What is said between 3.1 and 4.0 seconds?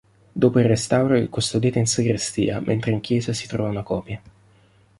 si trova una